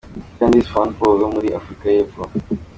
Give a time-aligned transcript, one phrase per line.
[0.37, 2.21] Candice Swanpoel wo muri Afurika y’epfo.